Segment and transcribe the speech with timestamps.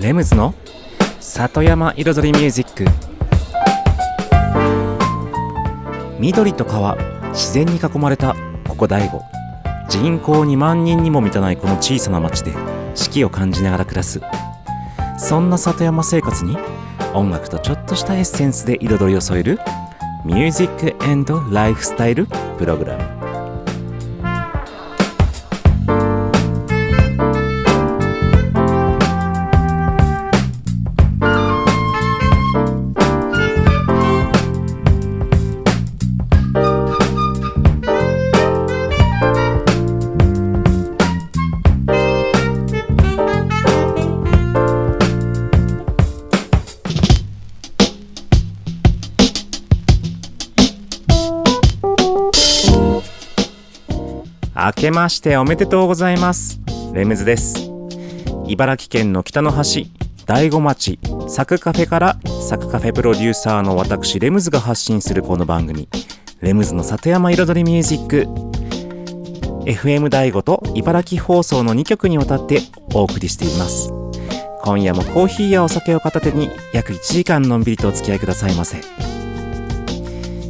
[0.00, 0.54] レムズの
[1.20, 2.86] 里山彩りミュージック。
[6.18, 6.96] 緑と川
[7.32, 8.34] 自然に囲まれた
[8.66, 9.20] ここ大悟。
[9.90, 12.52] 人口2万人にも満たないこの小さな町で
[12.94, 14.22] 四季を感じながら暮らす。
[15.18, 16.56] そんな里山生活に
[17.12, 19.58] 音楽とちょっとしたエッセンスで彩りを添える
[20.24, 22.26] ミュージックエンドライフスタイル
[22.56, 23.09] プログラム。
[54.90, 56.60] けましておめでとうございます。
[56.92, 57.70] レムズです。
[58.48, 59.88] 茨城県の北の端
[60.26, 65.88] 大子町サクカフェからサクカフェプロデューサーの私レムズが発信するこの番組。
[66.40, 68.26] レムズの里山彩りミュージック。
[69.70, 72.60] FM 大子と茨城放送の2曲にわたって
[72.92, 73.92] お送りしています。
[74.62, 78.78] 今夜もコーヒーやお酒を片手に約1時間のんびりとお付き合いくださいませ。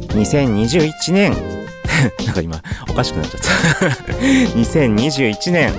[0.09, 1.60] 2021年
[2.25, 4.13] なんか今おかしくなっちゃった。
[4.57, 5.73] 2021年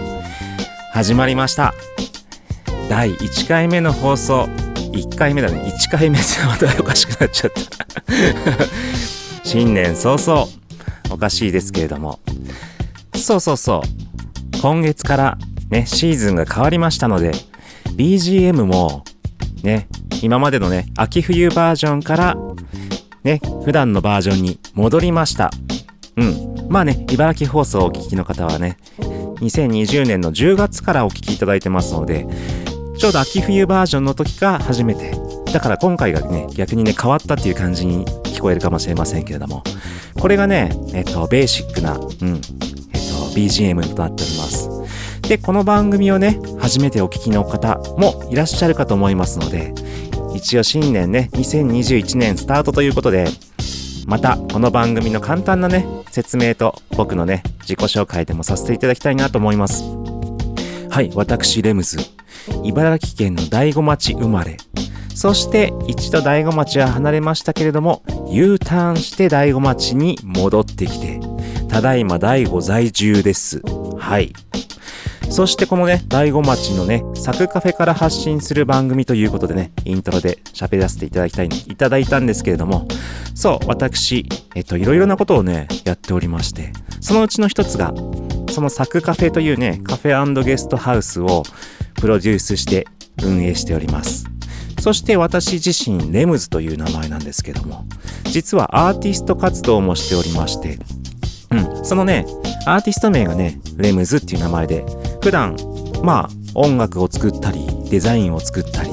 [0.93, 1.75] 始まりました。
[2.89, 4.49] 第1回目の放送。
[4.93, 5.59] 1回目だね。
[5.61, 7.87] 1回目でまたおかしくなっちゃった。
[9.45, 10.49] 新年早々。
[11.11, 12.21] おかしいですけれども。
[13.15, 14.03] そうそうそう。
[14.61, 15.39] 今月から
[15.71, 17.33] ねシーズンが変わりましたので
[17.97, 19.05] BGM も
[19.63, 19.89] ね
[20.23, 22.37] 今までのね秋冬バージョンから
[23.25, 25.51] ね普段のバージョンに戻りました。
[26.17, 26.69] うん。
[26.69, 32.27] まあね茨城放送をお聞きの方はね2020年の10月からお聞きいただいてますので
[32.99, 35.13] ちょうど秋冬バージョンの時が初めて。
[35.53, 39.63] だから今回がね逆にね変わったっていう感じに聞こえるかもしれませんけれども。
[40.19, 42.39] これがねえっとベーシックなうんえっと
[43.35, 44.71] BGM となっております。
[45.29, 49.73] でこの番組をね初めてお聞きの方もいらっしゃるかと思いますので
[50.35, 53.27] 一応新年ね2021年スタートということで
[54.07, 59.83] またこの番組の簡単なね説明と僕のね自己紹介でもさせていただきたいなと思います。
[60.91, 61.99] はい私レムズ。
[62.65, 64.59] 茨城県の大子町生まれ。
[65.15, 71.21] そして一度大子町は離れましたけれども U ターンして大子町に戻ってきて
[71.69, 73.63] ただいま大子在住です。
[73.99, 74.33] はい。
[75.31, 82.87] そしてこのね、大子町のね、サクカフェから発信する番組ということでね、イントロで喋らせていただきたい、いただいたんですけれども、
[83.35, 87.95] そう、私、えっと、いろいろなことをね、やっておりまして、そのうちの一つが、
[88.51, 91.43] そのサクカフェというね、カフェゲストハウスを
[91.95, 92.87] プロデュースして
[93.23, 94.27] 運営しております。
[94.81, 97.87] そして私自身、レムズという名前なんですけども、
[98.25, 100.79] 実はアーティスト活動もしておりまして、
[101.51, 102.27] うん、そのね、
[102.65, 104.85] アーティスト名がね、レムズっていう名前で、
[105.23, 105.57] 普段、
[106.03, 108.91] まあ、音楽を作ったり、デザインを作ったり、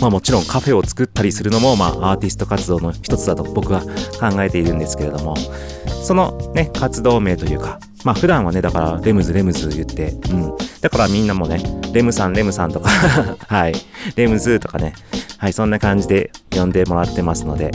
[0.00, 3.82] まあもちろんカフェを作ったりするのも、まあアーティスト活動の一つだと僕は
[4.20, 5.36] 考えているんですけれども、
[6.02, 10.56] そのね、活動名というか、まあ普段はね、だからレムズレムズ言って、うん。
[10.80, 11.60] だからみんなもね、
[11.92, 12.90] レムさんレムさんとか
[13.48, 13.74] はい、
[14.14, 14.94] レムズとかね、
[15.38, 17.70] はい、そんな感じで呼んでもらってますので、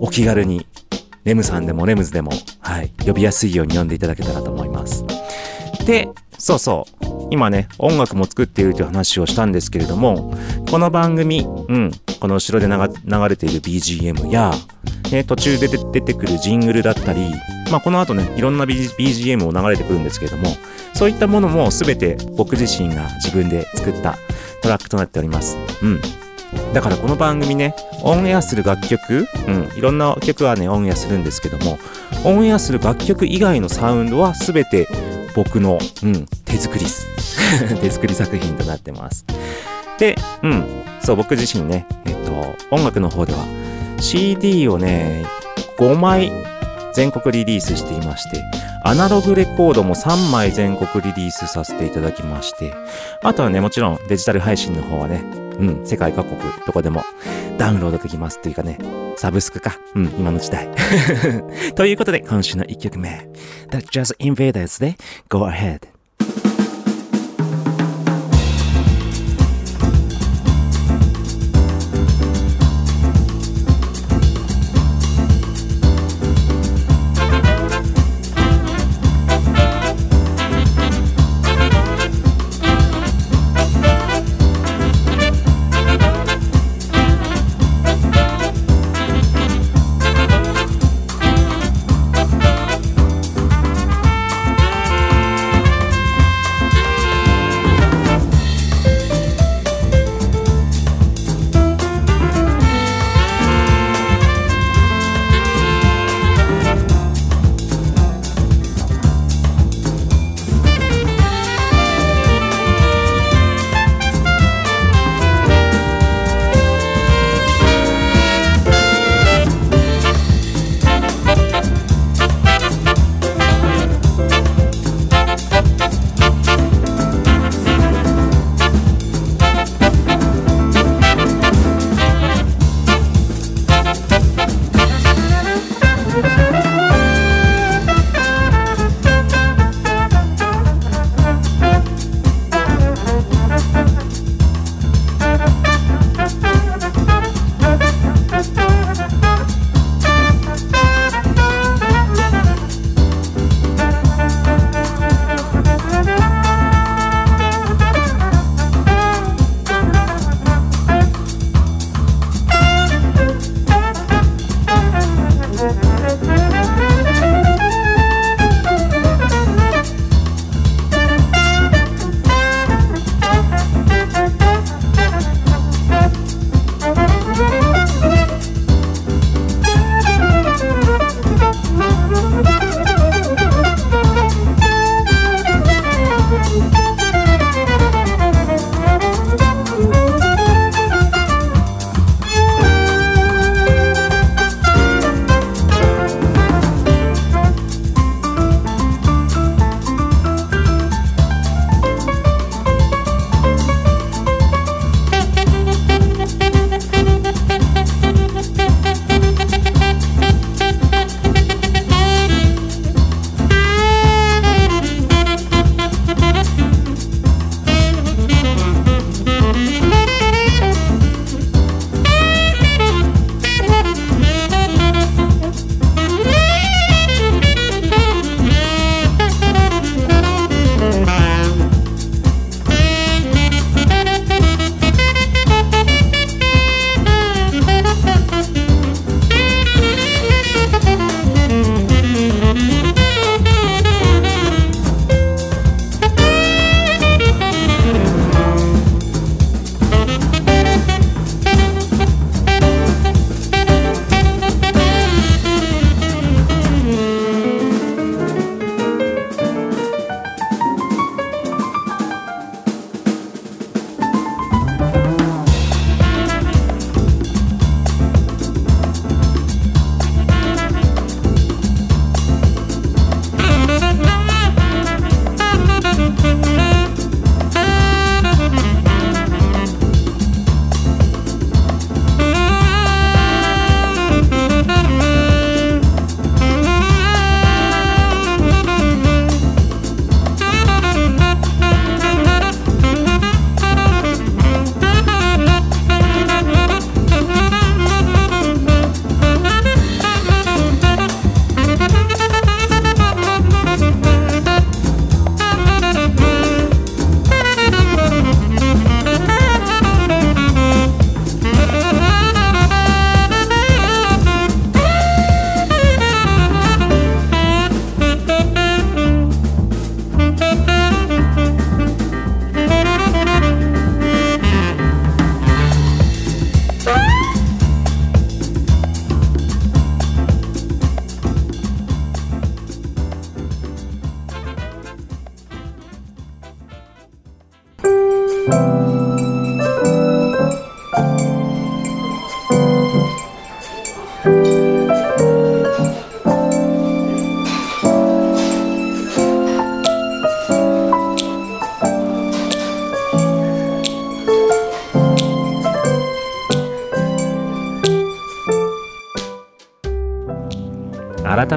[0.00, 0.66] お気軽に
[1.28, 2.30] レムさんでもレムズでも、
[2.60, 5.04] はい、呼びやすいように呼んでいただけたらと思います。
[5.84, 6.08] で、
[6.38, 7.28] そうそう。
[7.30, 10.34] 今ね、音楽も作っているという話をしたんですけれども、
[10.70, 14.54] この番組、うん、この後ろで流れている BGM や、
[15.12, 17.30] ね、途中で出てくるジングルだったり、
[17.70, 20.56] まあ、この後ね、いろんな BGM を流れてくるんですけれども、
[20.94, 24.16] そういったものも全て僕自身が自分で作った
[24.62, 25.58] トラックとなっております。
[25.82, 26.00] うん。
[26.72, 31.78] だからこの番組ね、オンエアする楽曲、うん、いろんな曲はね、オンエアするんですけども、
[32.24, 34.88] オンエアする楽曲以外のサウンドは全て
[35.34, 36.84] 僕の、うん、手作り
[37.80, 39.24] 手作り作品となってます。
[39.98, 40.64] で、うん、
[41.02, 43.44] そう、僕自身ね、えっと、音楽の方では
[44.00, 45.24] CD をね、
[45.78, 46.32] 5枚
[46.98, 48.42] 全国リリースしていまして、
[48.82, 52.74] アナログレコードも3枚全国リリースさせていただきまして、
[53.22, 55.22] あとはね、もちろんデジタル配信の方はね、
[55.60, 57.04] うん、世界各国どこでも
[57.56, 58.80] ダウンロードできますというかね、
[59.16, 59.78] サブスクか。
[59.94, 60.68] うん、今の時代。
[61.76, 63.28] ということで、今週の1曲目。
[63.70, 64.96] The Jazz Invaders で
[65.28, 65.97] Go Ahead。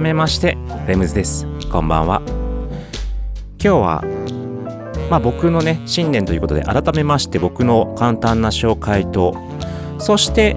[0.01, 1.45] 改めましてレムズです。
[1.71, 2.23] こんばんは。
[3.63, 4.03] 今日は
[5.11, 9.37] まあ僕のね新年ということで改めまして僕の簡単な紹介と
[9.99, 10.55] そして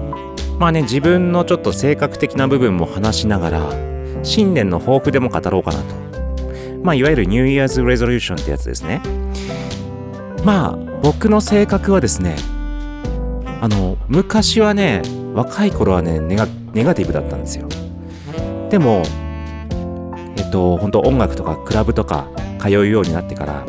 [0.57, 3.69] まあね自分のちょっと性格的な部分も話しながら
[4.23, 5.95] 新年の抱負でも語ろうかなと。
[6.81, 8.99] まあいわゆるニューイヤーズ・レゾリューションってやつですね。
[10.43, 12.35] まあ僕の性格はですね
[13.61, 15.03] あの昔はね
[15.35, 17.69] 若い頃はねネガティブだったんですよ。
[18.71, 19.03] でも
[20.55, 23.65] と本当音楽とかクラブとか通うようになってから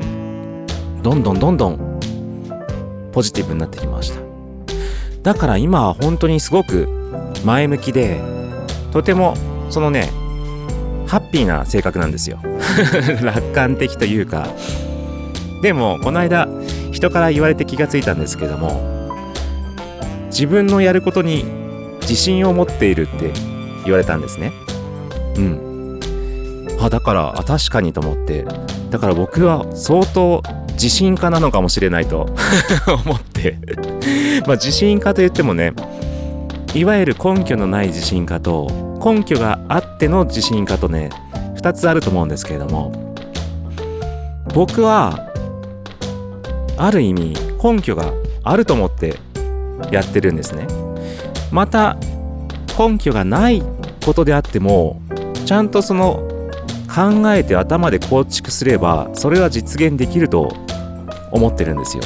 [1.02, 1.99] どんどんどんどん
[3.11, 4.21] ポジティブになってきました。
[5.23, 6.87] だから今は本当にすごく
[7.45, 8.21] 前向きで
[8.93, 9.35] とても
[9.69, 10.12] そのね
[11.09, 12.38] ハッピーな性格なんですよ。
[13.21, 14.47] 楽観的というか。
[15.62, 16.49] でもこの間
[16.93, 19.19] 人から言われて気がついたんですけども
[20.26, 21.45] 自分のやることに
[22.02, 23.33] 自信を持っているって
[23.85, 24.52] 言われたんですね。
[25.37, 25.65] うん。
[26.80, 28.45] あだからあ確かにと思って。
[28.90, 30.42] だから僕は相当
[30.73, 32.26] 自信家なのかもしれないと
[33.04, 33.59] 思って。
[34.47, 35.73] まあ自信家と言ってもね
[36.75, 41.11] いわゆる根拠のない自信家と根拠があっての自信家とね
[41.56, 42.92] 2つあると思うんですけれども
[44.54, 45.33] 僕は
[46.76, 48.12] ある意味根拠が
[48.45, 49.16] あると思って
[49.90, 50.66] やってるんですね。
[51.50, 51.97] また
[52.78, 53.62] 根拠がない
[54.04, 55.00] ことであっても
[55.47, 56.25] ちゃんとその
[56.96, 60.50] 考えて頭で構築すればそれは実現できると
[61.30, 62.02] 思ってるんですよ。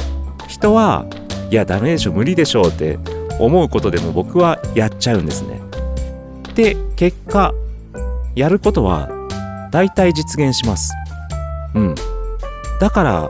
[0.49, 1.05] 人は
[1.49, 2.99] いやダメでしょ無理でしょうって
[3.39, 5.61] 思うことでも僕はやっちゃうんですね。
[6.55, 7.53] で結果
[8.35, 9.07] やることは
[9.71, 10.91] 大体実現します。
[11.73, 11.95] うん。
[12.81, 13.29] だから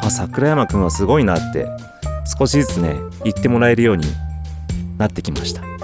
[0.00, 1.66] あ桜山くんはすごいなって
[2.38, 2.94] 少しずつね
[3.24, 4.04] 言ってもらえるように
[4.96, 5.79] なってきました。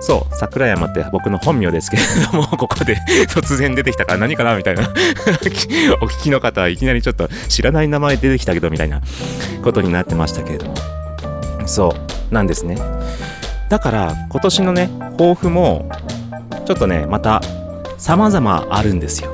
[0.00, 2.02] そう桜山って僕の本名ですけれ
[2.32, 2.96] ども ここで
[3.28, 4.82] 突然出てきたから何かなみたいな。
[6.02, 9.00] お聞きの方はいきなりちょっと知らない名前出てきたけどみたいな
[9.62, 10.74] ことになってましたけれども。
[11.66, 11.94] そ
[12.30, 12.76] うなんですね。
[13.68, 15.88] だから今年のね抱負も
[16.66, 17.40] ちょっとねまた
[17.98, 19.30] 様々あるんですよ。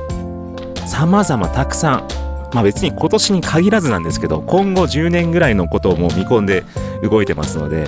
[0.85, 2.07] 様々たくさん。
[2.53, 6.63] まあ別に今年に限らずなんですけど今後10年ぐらいのことをもう見込んで
[7.03, 7.87] 動いてますので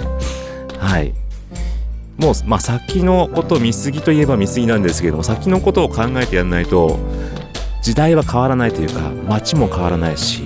[0.77, 1.13] はい。
[2.19, 6.99] もう、まあ、先のことを見過ぎといえば見過ぎなんですけれども先のことを考えてやらないと
[7.81, 10.43] 時代は変わらないというか街も変わらないし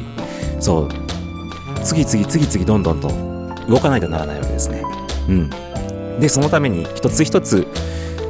[0.60, 0.90] そう
[1.84, 3.10] 次々次々どんどんと
[3.68, 4.84] 動かないとならないわけですね。
[5.28, 7.68] うん、でそのために一つ一つ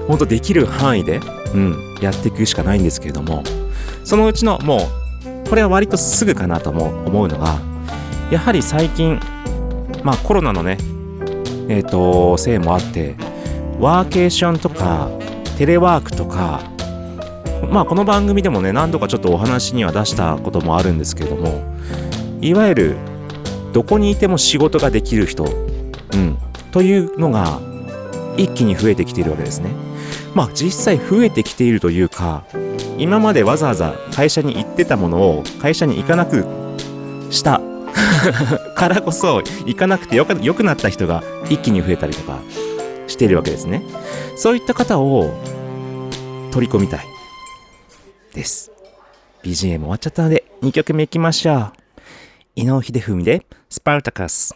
[0.08, 1.20] 本当できる範囲で、
[1.54, 3.44] うん、やっていくしかないんですけれども
[4.04, 4.78] そのうちのも
[5.46, 7.60] うこれは割とすぐかなとも思うのが
[8.32, 9.20] やはり最近
[10.04, 10.78] まあコロナのね
[11.68, 13.16] えっ、ー、とせいもあって
[13.84, 15.10] ワーケーションとか
[15.58, 16.62] テレワークとか
[17.70, 21.62] まあこの番組でもね何度かちょっとお話には出したこともあるんですけれども
[22.40, 22.96] いわゆる
[23.74, 26.38] どこにいても仕事ができる人、うん、
[26.72, 27.60] というのが
[28.38, 29.72] 一気に増えてきているわけですね。
[30.34, 32.46] まあ実際増えてきているというか
[32.98, 36.46] 今までわざわざ会社に行ってたものを会社に行かなく
[37.32, 37.60] した
[38.76, 42.40] からこそ行かなくてよくなった人が一気に増えたりとか
[43.14, 43.82] しているわけですね。
[44.36, 45.32] そういった方を
[46.52, 47.06] 取り込みたい
[48.34, 48.72] です。
[49.44, 51.74] BGM 終わっちゃったので2曲目いきましょう。
[52.56, 54.56] 伊能秀文でスパルタカス。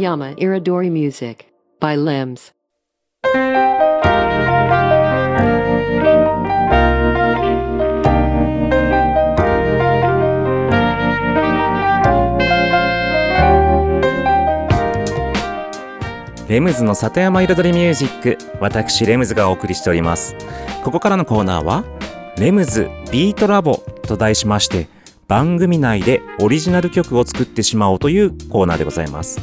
[0.00, 1.44] Satayama Iridori Music
[1.78, 2.54] by Limbs.
[16.48, 20.34] レムズの里山彩りミュージック私レムズがお送りしております
[20.82, 21.84] ここからのコーナーは
[22.38, 24.88] レムズビートラボと題しまして
[25.28, 29.38] 番組内でオリジナル曲を作ってしまおうというコーナーでございます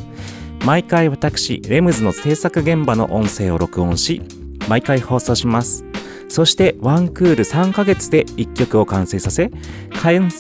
[0.66, 4.22] 毎回私レムズの制作現場の音声を録音し
[4.68, 5.86] 毎回放送します。
[6.30, 9.50] そしてワンクール3ヶ月で1曲を完成させ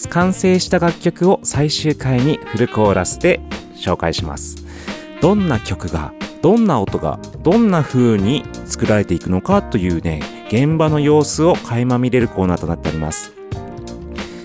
[0.10, 3.40] 完成した楽曲を最終回にフルコーラスで
[3.76, 4.66] 紹介します。
[5.22, 13.34] どんな曲がどんな音がどんな風に作られていくのかというね現場の様子を垣間見れるコーナーとなっております。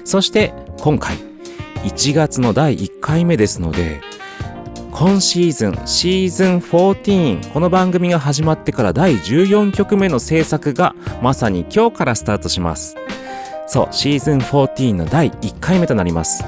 [0.05, 1.17] そして今回
[1.85, 4.01] 1月の第1回目ですので
[5.03, 12.95] 今シーズンシーズン14この番組が始まってから第14曲目の制作がまさに今日からスタートします
[13.67, 16.45] そうシーズン14の第1回目となります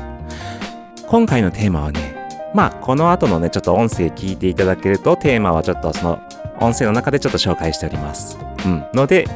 [1.09, 6.23] 今回のテーマはねまあこの後のねちょっと音声聞いていただけるとテーマはちょっとその
[6.61, 9.27] 音声の中でちょっと紹介しておりますうんので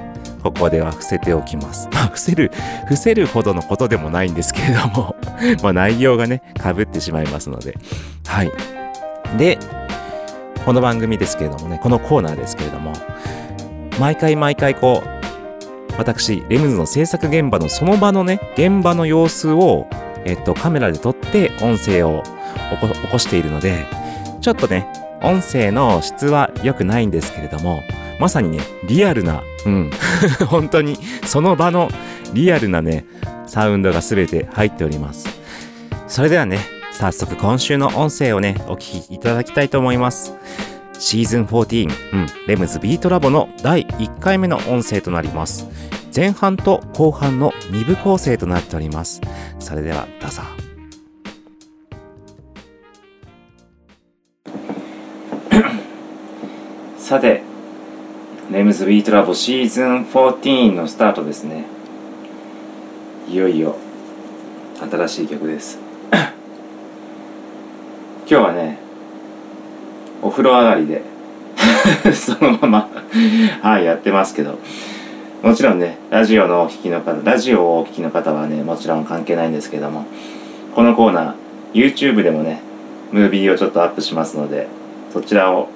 [0.44, 1.88] ここでは伏せておきます。
[1.92, 2.52] まあ、伏せる、
[2.84, 5.16] 伏せるほどのことでもないんですけれども、
[5.64, 7.76] まあ内容がね、被ってしまいますので。
[8.24, 8.77] はい。
[9.36, 9.58] で、
[10.64, 12.92] この番組ですけれどもね、このコーナーですけれども、
[13.98, 15.18] 毎回毎回こう、
[15.98, 19.86] 私、レムズの制作現場のその場のね、現場の様子を、
[20.24, 22.22] えっと、カメラで撮って音声を
[23.02, 23.86] 起こしているので、
[24.40, 24.86] ちょっとね、
[25.22, 27.82] 音声の質は良くないんですけれども、
[28.20, 29.90] まさにね、リアルな、うん、
[30.46, 31.88] 本当にその場の
[32.32, 33.04] リアルなね、
[33.46, 35.26] サウンドが全て入っております。
[36.06, 36.60] それではね、
[36.98, 40.34] 早速今週の音声をね、お聞きいただきたいと思います。
[40.98, 45.68] シーズン14、うん、レムズビートラボの第1回目の音声となります。
[46.14, 49.20] 前半と後半の2部構成となっております。
[49.60, 50.42] それではどうぞ。
[56.98, 57.42] さて、
[58.50, 61.64] レムズビートラボシーズン14のスタートですね。
[63.30, 63.76] いよいよ
[64.80, 65.86] 新しい曲です。
[68.30, 68.76] 今日はね、
[70.20, 71.02] お風呂上がりで
[72.12, 72.88] そのまま
[73.62, 74.58] はい、やってますけど、
[75.42, 80.04] もちろんね、ラジオのお聞きの方、ラジオをお聞きの方はね、もちろん関係ないんですけども、
[80.74, 82.60] このコーナー、YouTube でもね、
[83.12, 84.68] ムービーをちょっとアップしますので、
[85.10, 85.70] そちらを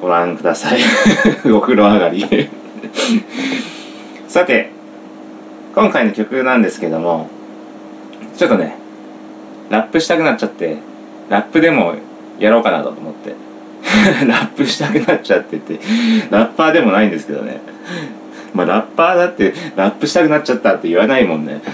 [0.00, 0.78] ご覧ください。
[1.50, 2.48] お風呂上がり。
[4.28, 4.70] さて、
[5.74, 7.28] 今回の曲なんですけども、
[8.36, 8.76] ちょっとね、
[9.68, 10.76] ラップしたくなっちゃって、
[11.28, 11.94] ラップでも
[12.38, 13.34] やろうかなと思って。
[14.26, 15.78] ラップしたくなっちゃってて、
[16.30, 17.60] ラッパーでもないんですけどね。
[18.54, 21.60] まあ、ラッパーだって、ラップしたくなっちゃったって言わないもんね。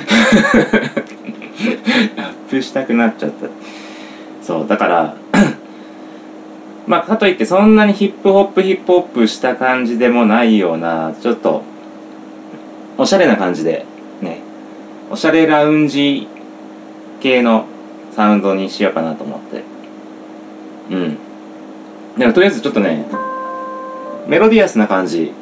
[2.16, 3.46] ラップしたくなっちゃった。
[4.42, 5.14] そう、だから、
[6.86, 11.62] まあ、かといってそんなにヒップホップヒップホップした感じでもないような、ちょっと、
[12.98, 13.86] おしゃれな感じで、
[14.20, 14.40] ね、
[15.10, 16.28] おしゃれラウンジ
[17.20, 17.64] 系の
[18.14, 19.62] サウンドにしようかなと思って。
[20.90, 21.18] うん。
[22.14, 23.06] だからとりあえずちょっとね、
[24.28, 25.32] メロディアスな感じ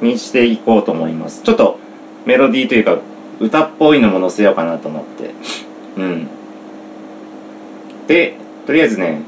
[0.00, 1.42] にしていこうと思います。
[1.42, 1.78] ちょっと
[2.26, 2.98] メロディーというか、
[3.40, 5.30] 歌っぽいのも載せようかなと思って。
[5.96, 6.28] うん。
[8.06, 8.36] で、
[8.66, 9.22] とりあえずね、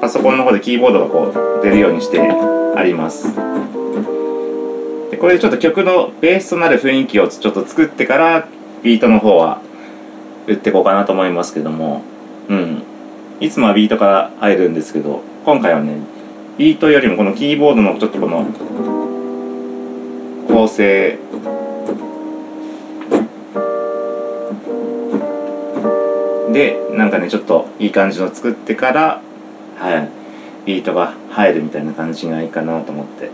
[0.00, 3.34] パソコンの方でキーボードがこう出るようにしてあります。
[5.10, 8.48] でこれでちょっと曲のベースとなる雰囲気をちょっと作ってから
[8.82, 9.60] ビートの方は
[10.46, 12.02] 打っていこうかなと思いますけども、
[12.48, 12.82] うん。
[13.40, 15.96] いつもはビートから入るんですけど、今回はね、
[16.58, 18.44] ビートよりもこのキーボードのちょっとこの
[20.46, 21.18] 構成
[26.52, 29.22] でなんかねちょっといい感じの作ってから
[29.78, 30.08] はい
[30.66, 33.30] ビートが入るみたいな感じがいいかなと思って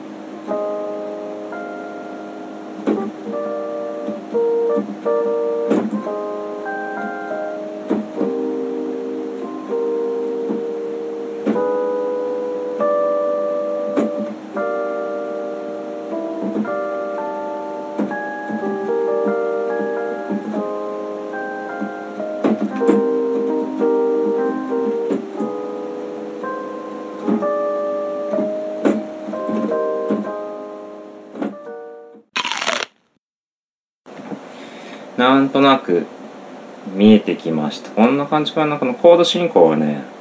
[37.26, 37.90] てきました。
[37.90, 38.78] こんな感じかな。
[38.78, 40.15] このコード進行はね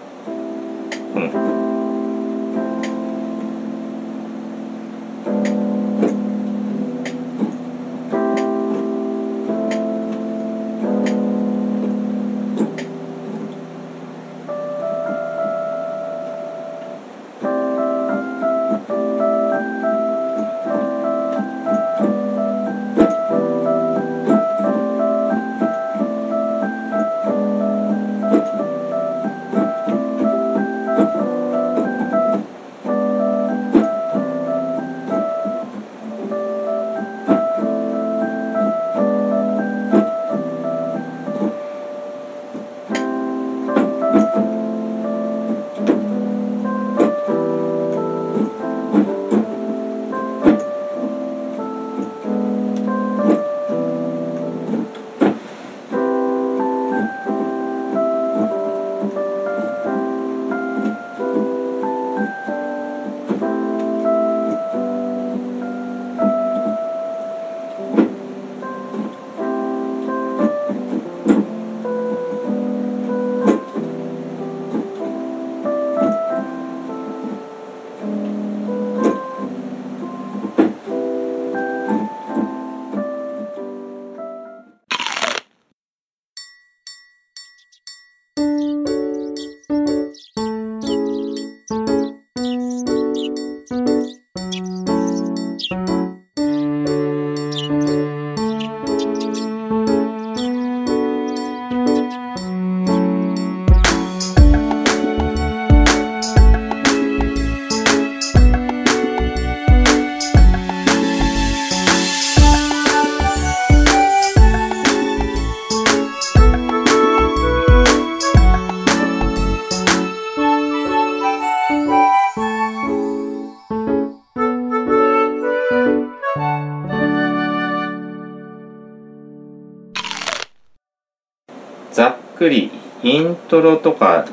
[133.55, 134.27] トロとか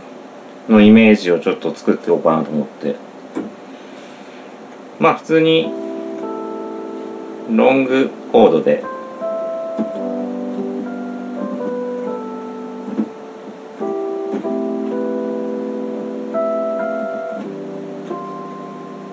[0.69, 2.97] のイメージをちょっと作っておこうかなと思って。
[4.99, 5.71] まあ普通に
[7.49, 8.83] ロングコードで。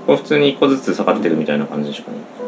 [0.08, 2.39] こう普通に一個ずつ下がっていくみたいな感じでしょうかね。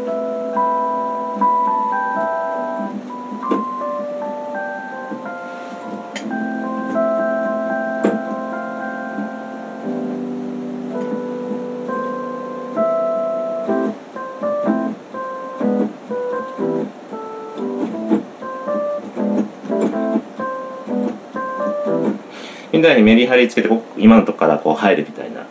[22.82, 25.46] みたいにメリハリつけてこう今のとこからこう入るみたいな。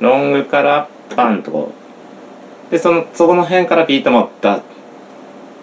[0.00, 1.72] ロングからパンとこ
[2.68, 2.70] う。
[2.72, 4.62] でそのそこの辺からビートもダッ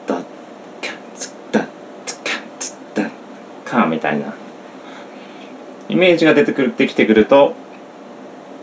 [0.08, 0.24] ダッ
[0.82, 1.68] キャッツダッ
[2.06, 3.10] ツキャッツダッ
[3.65, 4.34] カーみたいな。
[5.89, 7.56] イメージが出てくるできてくると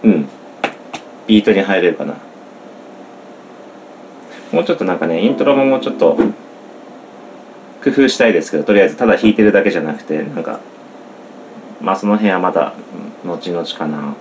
[0.02, 0.26] うん。
[1.26, 2.14] ビートに入れるかな。
[4.52, 6.16] もうちょっとなんかねイントロももうちょっと
[7.84, 10.60] 工夫したいですけどとりあえずただ弾いてるだけじゃなくてなんか
[11.80, 12.74] まあその辺はまだ
[13.24, 14.14] 後々かな。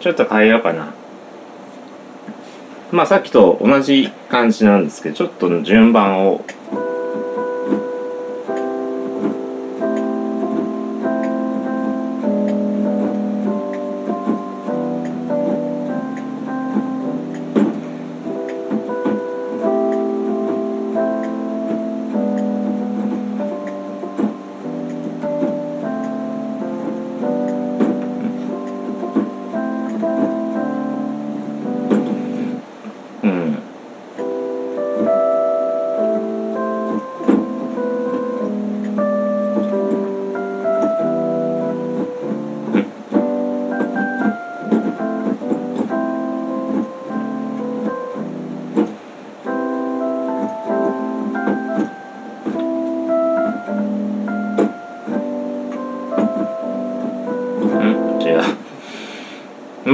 [0.00, 0.94] ちょっと変えようかな。
[2.90, 6.44] まあさっきと同じ感じなんですけどちょっと順番を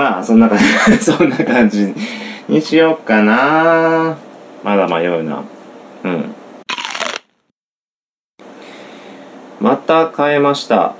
[0.05, 1.95] まあそんな感じ そんな感じ
[2.47, 4.19] にしようかな。
[4.63, 5.43] まだ迷うな。
[6.05, 6.35] うん。
[9.61, 10.93] また変えました。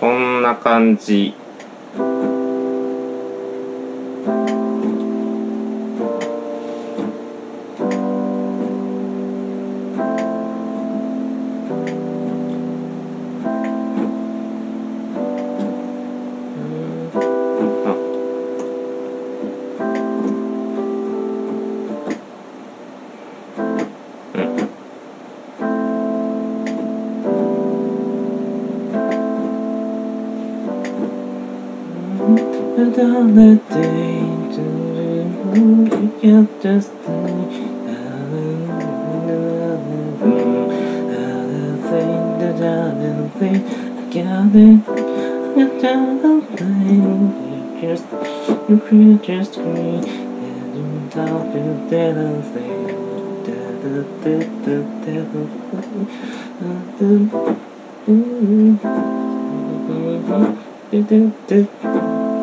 [0.00, 1.34] こんな感じ。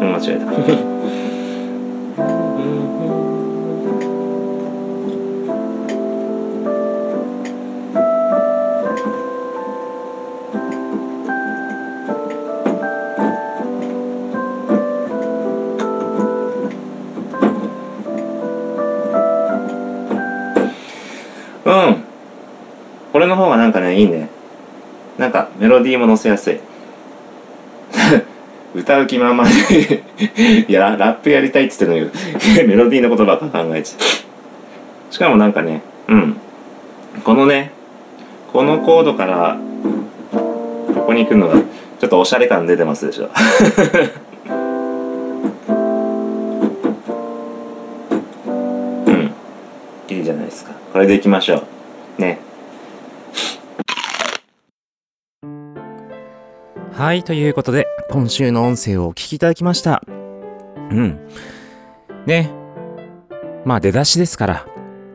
[0.02, 1.31] 間違えた。
[21.66, 22.04] うん。
[23.12, 24.30] これの方がなんかね、いいね。
[25.18, 26.60] なんかメロディーも乗せやすい。
[28.74, 30.04] 歌う気満々で
[30.68, 32.12] いや、ラップやりたいって言ってる
[32.56, 34.04] のに、 メロディーのことばっか考えちゃ
[35.10, 35.14] う。
[35.14, 36.38] しかもなんかね、うん。
[37.24, 37.72] このね、
[38.54, 39.58] このコードから、
[40.32, 43.30] ここに来るのが、ちょっとおしゃれ感出てますでしょ。
[50.92, 51.64] これでいきましょ
[52.18, 52.22] う。
[52.22, 52.40] ね。
[56.92, 60.04] はい、ということで、今週の音声をお聞きいただきました。
[60.92, 61.28] うん。
[62.26, 62.52] ね。
[63.64, 64.66] まあ、出だしですから。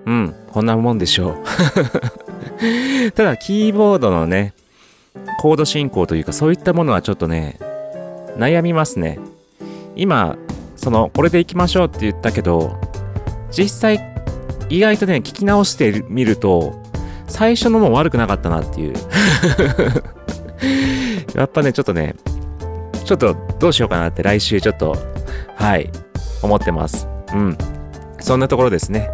[0.06, 1.34] うん、こんなもんでしょう。
[3.12, 4.54] ただ、キーボードのね、
[5.40, 7.58] コード進行というか、そういったものはちょっとね、
[8.38, 9.18] 悩みますね。
[9.94, 10.38] 今、
[10.76, 12.78] その、これでいきましょうって言ったけど、
[13.50, 14.15] 実際、
[14.68, 16.74] 意外とね、聞き直してみると、
[17.28, 18.94] 最初のも悪くなかったなっていう。
[21.34, 22.14] やっぱね、ちょっとね、
[23.04, 24.96] ちょっとどうしようかなって来週ちょっと、
[25.54, 25.90] はい、
[26.42, 27.08] 思ってます。
[27.32, 27.56] うん。
[28.20, 29.10] そんなところですね。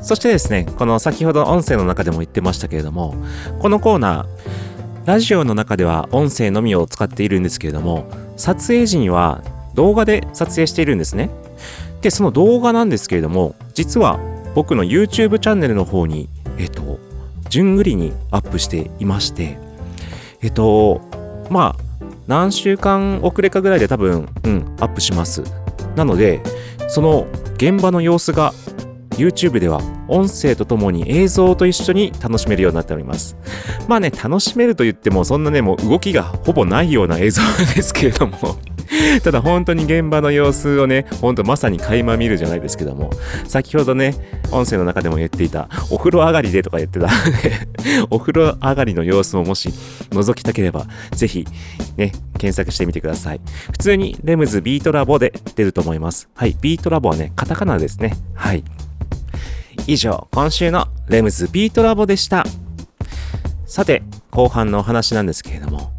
[0.00, 3.14] そしてですね、この先ほど音声の中でも言ってましたけれども、
[3.60, 9.42] このコーナー、ラジオの中では音声のみを使っているんですけれども、撮影時には
[9.74, 11.30] 動画で撮影しているんですね。
[12.02, 14.18] で、その動画なんですけれども、実は
[14.54, 16.98] 僕の YouTube チャンネルの方に、えっと、
[17.48, 19.58] 順繰りにアップしていまして、
[20.42, 21.00] えっと、
[21.50, 25.42] まあ、何週間遅れかぐらいで多分、うん、アップします。
[25.96, 26.40] なので、
[26.88, 28.52] その現場の様子が
[29.10, 33.36] YouTube では音声とともに映像と一緒に楽しめるようになっております。
[33.88, 37.42] まあね、楽しめると言ってもそんなね、もう動きがほぼないような映像
[37.74, 38.36] ですけれども、
[39.22, 43.10] ただ本当に現場の様子をね、本当まさに垣間見るじゃないですけども、
[43.46, 44.14] 先ほどね、
[44.50, 47.08] 音声の中でも言っていた、お風呂上がりでとか言ってた、
[48.10, 49.70] お風呂上がりの様子ももし
[50.10, 51.46] 覗きたければ、ぜひ
[51.96, 53.40] ね、検索してみてください。
[53.72, 56.28] 普通にレムズビートラボで出ると思います。
[56.34, 58.16] はい、ビートラボはね、カタカナですね。
[58.34, 58.64] はい。
[59.86, 62.44] 以上、今週のレムズビートラボでした。
[63.66, 65.92] さて、後半のお話なんですけれども、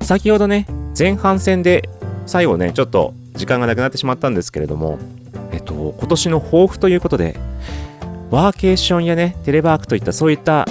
[0.00, 0.66] 先ほどね、
[0.98, 1.88] 前半戦で
[2.30, 5.00] 最後ね、ちょっと時間がなくなってしまったんですけれども、
[5.50, 7.36] えっと、今年の抱負ということで、
[8.30, 10.68] ワーケーションやね、テレワークといったそういった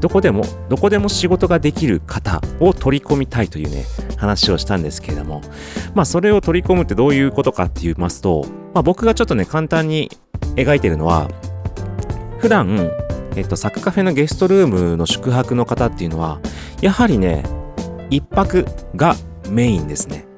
[0.00, 3.84] どこでも、どこでも仕事ができる方を取り込みたいというね、
[4.16, 5.42] 話をしたんですけれども、
[5.94, 10.10] まあそれを取り込むってどういうことかって言いますと、まあ僕がちょっとね、簡単に
[10.56, 11.28] 描いてるのは、
[12.38, 12.90] 普段、
[13.36, 16.40] えっと、サクカフェのゲストルームの宿泊の方っていうのは、
[16.80, 17.44] やはりね、
[18.08, 18.64] 一泊
[18.96, 19.16] が
[19.50, 20.31] メインですね。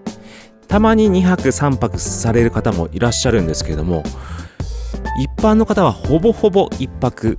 [0.75, 4.03] たまに2泊3泊される方もいらっしゃるんですけれども、
[5.21, 7.37] 一般の方はほぼほぼ一泊。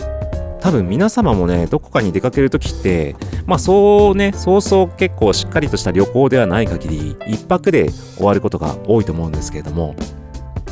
[0.61, 9.97] 多分皆様もね、どこかに出かけるときって、まあそうね、そうそう結構しっかりとした旅行ではない限り、一泊で終わることが多いと思うんですけれども、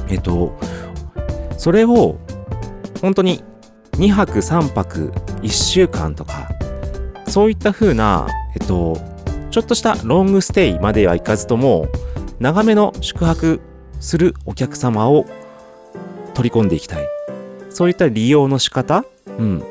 [0.08, 0.58] えっと、
[1.58, 2.16] それを
[3.02, 3.44] 本当に
[3.98, 6.48] 2泊3泊1週間とか、
[7.28, 8.26] そういった風な、
[8.58, 9.02] えっと、
[9.52, 11.90] ちょっとしたロングステイまではいかずとも、
[12.40, 13.62] 長めの宿泊
[14.00, 15.26] するお客様を
[16.34, 17.08] 取り込んでいきたい。
[17.70, 19.64] そういった利用の仕方うん。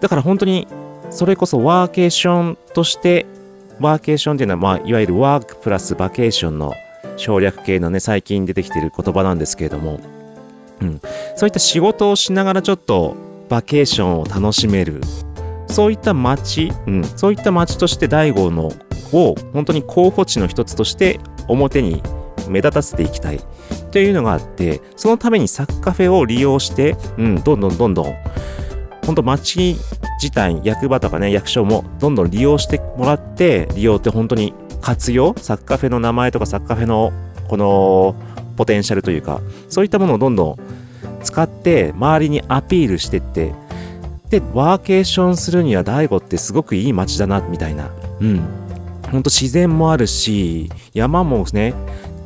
[0.00, 0.66] だから本当に、
[1.10, 3.26] それこそワーケーションとして、
[3.80, 6.74] ワーケーションっていうのは、まあ、いわゆるワークプラスバケーションの
[7.16, 10.00] 省略系のね、最近出てきてる言葉なんですけれども、
[10.80, 11.00] うん。
[11.36, 13.16] そういった仕事をしながらちょっと
[13.48, 15.00] バケーションを楽しめる。
[15.68, 17.04] そういった街、うん。
[17.04, 18.72] そういった街として大悟の
[19.12, 22.02] を本当に候補地の一つとして表に
[22.48, 23.40] 目立たせていきたい
[23.90, 28.14] というのがあって、そのためにサッカフェを利用して、うん、どんどんどんどん、
[29.06, 29.76] 本当町
[30.20, 37.12] 自体、役場とかね、役所もどんどん利用してもらって、利用って本当に活用、サッカフェの名前とかサッカフェの
[37.48, 38.14] この
[38.56, 40.56] ポテンシャルというかそういったものをどんどん
[41.22, 43.52] 使って周りにアピールしてって
[44.30, 47.90] でワーケーションするには大悟ってすごくいい街だなみたいな。
[48.20, 48.61] うん。
[49.12, 51.74] ほんと自然もあるし山もね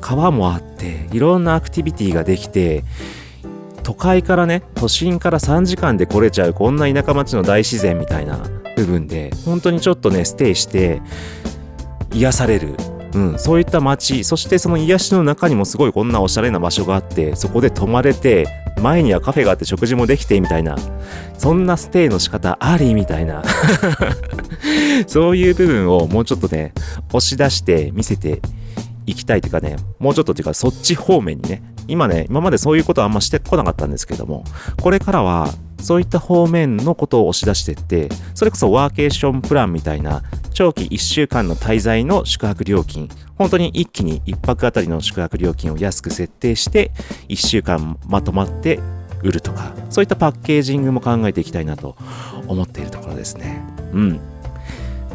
[0.01, 2.85] 川もあっていろんなアクティビティができて
[3.83, 8.39] 都会からね都心から3時間で来れちゃうこんな田舎町の大自然みたいな
[8.77, 11.03] 部分で本当にちょっとねステイして
[12.13, 12.96] 癒される。
[13.17, 18.47] うん、そういった街そしてその癒しの中にもすごいこんなおしゃれな場所があってそこで泊まれて
[18.83, 20.77] 前にはカフェがあって食事もできてみたいな
[21.39, 23.43] そんなステイの仕方ありみたいな。
[25.07, 26.73] そういう部分をもうちょっとね
[27.09, 28.41] 押し出して見せて
[29.07, 34.45] いきたいというかねもうちょっとというかそっち方面にね今ね今までそういうことはあんましてこなかったんですけども
[34.81, 46.91] これからはそういった方面のことを押し出していってそれこそワーケーションプランみたいな長期1週間の滞在の宿泊料金本当に一気に1泊あたりの宿泊料金を安く設定して
[47.29, 48.81] 1週間まとまって
[49.23, 51.97] 売るとかそういったパッケージングも考えていきたいなと
[52.47, 53.63] 思っているところですね。
[53.93, 54.21] うん。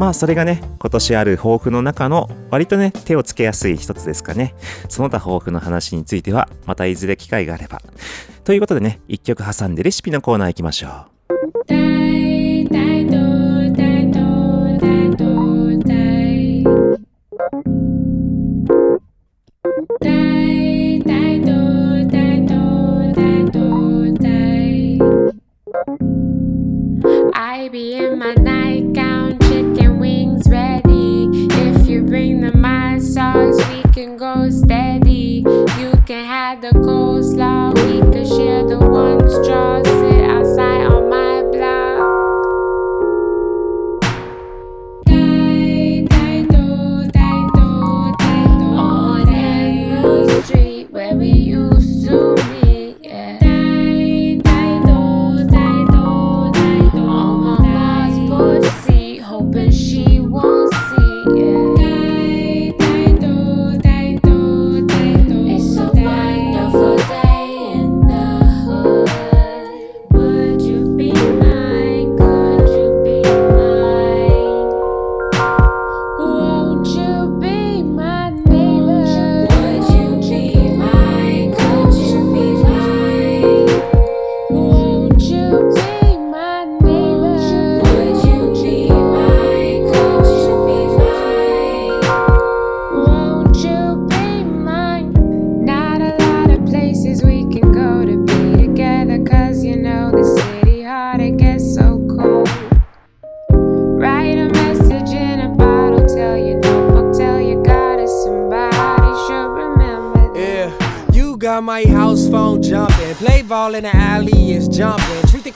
[0.01, 4.55] まあそれがね今年ある抱負の中の割とね手をつけやすい一つですかね。
[4.89, 7.83] その他抱負の話についてはまたいずれ機会があれば。
[8.43, 11.11] ということでね一曲挟んでレシピのコーナー行きましょう。
[34.01, 35.43] can go steady.
[35.77, 40.00] You can have the coleslaw, we can share the one straw.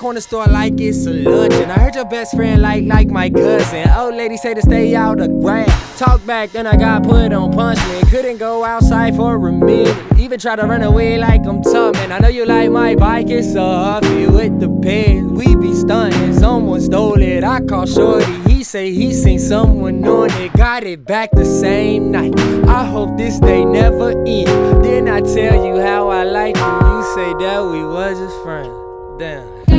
[0.05, 1.71] Corner store like it's a luncheon.
[1.71, 3.89] I heard your best friend like like my cousin.
[3.89, 5.97] Old lady say to stay out of grass.
[5.97, 8.07] Talk back, then I got put on punishment.
[8.11, 9.97] Couldn't go outside for a minute.
[10.19, 12.11] Even try to run away like I'm tough, man.
[12.11, 15.31] I know you like my bike, it's a huffy with the pins.
[15.31, 17.43] We be stunting, someone stole it.
[17.43, 20.53] I call Shorty, he say he seen someone on it.
[20.53, 22.39] Got it back the same night.
[22.67, 24.85] I hope this day never ends.
[24.85, 26.63] Then I tell you how I like you.
[26.63, 28.69] You say that we was just friends.
[29.17, 29.74] Damn.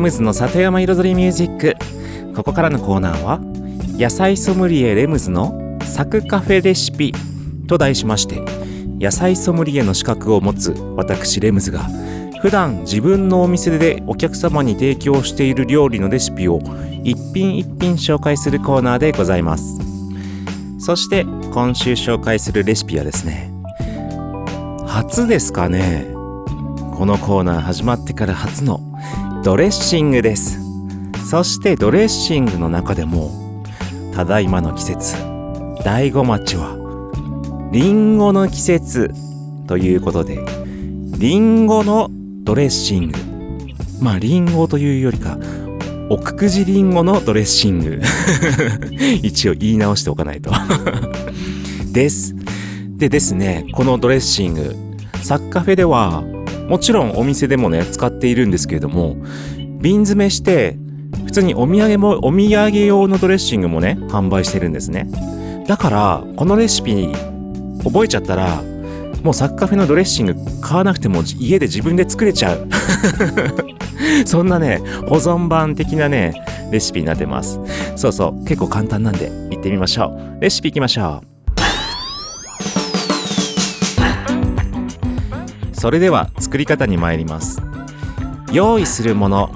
[0.00, 1.76] ムズの里山彩りミュージック」
[2.34, 3.40] ここからのコーナーは
[3.96, 7.12] 「野菜ソムリエレムズのサクカフェレシピ」
[7.68, 8.42] と題しまして
[8.98, 11.88] 野菜ソムリエの資格を持つ私レムズが
[12.40, 16.60] 普段自分のお店でお客様に提供している料理のレシピを
[17.04, 19.78] 一品一品紹介するコーナーでございます。
[20.78, 23.52] そして今週紹介するレシピはですね
[24.86, 26.06] 初ですかね。
[26.96, 28.80] このコーナー始まってから初の
[29.42, 30.58] ドレッシングです。
[31.26, 33.64] そしてドレッシングの中でも
[34.14, 35.16] ただいまの季節
[35.82, 36.76] 大子町は
[37.72, 39.10] リンゴの季節
[39.66, 40.44] ということで
[41.16, 42.10] リンゴの
[42.44, 43.18] ドレッシング。
[44.02, 45.38] まあリンゴというよりか
[46.10, 48.02] 奥久慈リンゴのドレッシング。
[49.22, 50.50] 一応言い直しておかないと。
[51.92, 52.34] です。
[52.98, 54.76] でですねこのドレッシング
[55.22, 56.24] サッカフェでは
[56.70, 59.16] もちろんお店でもね使っているんですけれども
[59.80, 60.78] 瓶詰めして
[61.24, 65.08] 普通にお土産もお土産用のドレッシングもね販売してるんですね。
[65.66, 67.12] だからこのレシピ
[67.82, 68.62] 覚えちゃったら
[69.24, 72.68] もうサッカフェのドレッシング買わなくても家で自分で作れちゃう。
[74.24, 76.34] そんなね保存版的なね
[76.70, 77.58] レシピになってます。
[77.96, 80.40] そうそう結構簡単なんで行ってみましょう。
[80.40, 81.29] レシピ行きましょう。
[85.80, 87.62] それでは作り方に参ります。
[88.52, 89.50] 用意するもの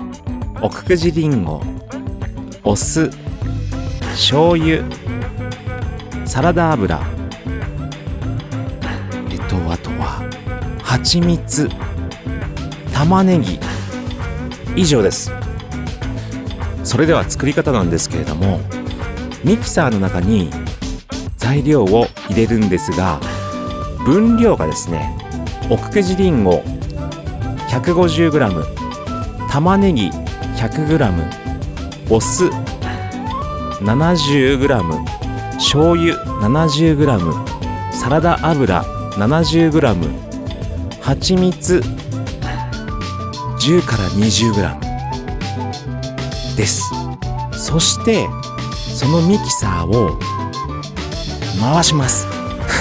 [0.62, 1.60] 奥久慈りんご
[2.62, 3.10] お酢
[4.12, 4.82] 醤油
[6.24, 6.98] サラダ油
[9.28, 10.26] えっとあとは
[10.82, 11.68] 蜂蜜
[12.94, 13.60] 玉ねぎ
[14.76, 15.30] 以上です。
[16.84, 18.60] それでは作り方なんですけれども
[19.44, 20.48] ミキサーの中に
[21.36, 23.20] 材料を入れるんですが
[24.06, 25.18] 分量がですね
[25.70, 26.62] 奥久慈りんご
[27.70, 28.64] 150g
[29.50, 30.10] 玉ねぎ
[30.56, 32.44] 100g お酢
[33.80, 35.04] 70g
[35.54, 38.84] 醤油 70g サラダ油
[39.14, 41.82] 70g 蜂蜜
[43.58, 44.78] 10から 20g
[46.56, 46.90] です。
[47.52, 48.28] そして
[48.94, 50.18] そのミキサーを
[51.60, 52.33] 回します。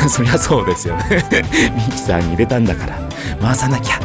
[0.09, 1.23] そりゃそうですよね。
[1.75, 2.99] ミキサーに入れたんだから。
[3.41, 3.99] 回さなきゃ。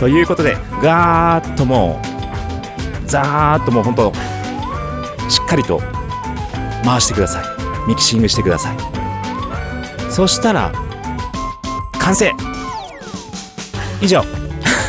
[0.00, 2.00] ということでガーッとも
[3.04, 4.12] うザーッともうほんと
[5.28, 5.80] しっかりと
[6.84, 7.88] 回してください。
[7.88, 8.76] ミキシングしてください。
[10.10, 10.72] そしたら
[11.98, 12.32] 完成。
[14.00, 14.24] 以上。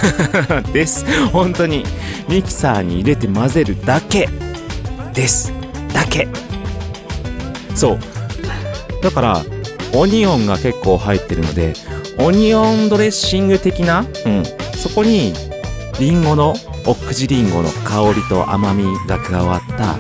[0.74, 1.06] です。
[1.32, 1.84] 本当に
[2.28, 4.30] ミキサーに入れて混ぜるだけ。
[5.14, 5.54] です。
[5.94, 6.28] だけ。
[7.76, 8.00] そう。
[9.02, 9.42] だから
[9.98, 11.74] オニオンが結構入ってるので
[12.20, 14.44] オニオンドレッシング的な、うん、
[14.76, 15.34] そこに
[16.00, 16.54] リンゴの
[16.86, 19.98] 奥久慈リンゴの香りと甘みが加わった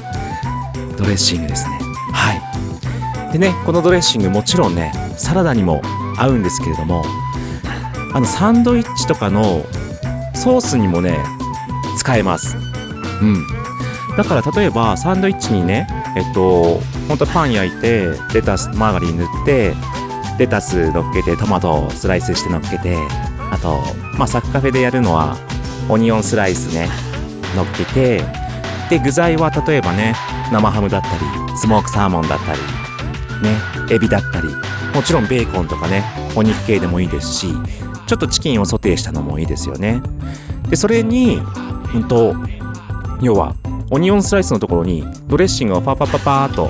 [0.98, 1.80] ドレッシングですね。
[2.14, 3.34] はい。
[3.34, 5.82] でねこのドレッシングもちろんねサラダにも
[6.16, 7.04] 合うんですけれども
[8.14, 9.66] あのサンドイッチとかの
[10.36, 11.18] ソースにもね
[11.98, 12.56] 使えます。
[13.20, 13.48] うん。
[14.16, 19.74] だから例えばサンドイッチにねえっとほんとパン焼いてレタスマーガリン塗って
[20.38, 22.98] レタス乗っけてトマトをスライスして乗っけて
[23.52, 23.80] あと
[24.18, 25.38] まあサッカフェでやるのは
[25.90, 26.90] オニオンスライスね
[27.56, 28.22] 乗っけて
[28.90, 30.16] で具材は例えばね
[30.52, 32.60] 生ハムだったりスモークサーモンだったり
[33.42, 33.58] ね
[33.90, 34.48] エビだったり
[34.94, 36.04] もちろんベーコンとかね
[36.36, 37.48] お肉系でもいいですし
[38.06, 40.02] ちょっとチキンをソテーしたのもいいですよね。
[40.70, 41.42] でそれに
[41.94, 42.36] うんと
[43.22, 43.56] 要は
[43.90, 46.70] オニオンスライスのところにドレッシングをパパパパーと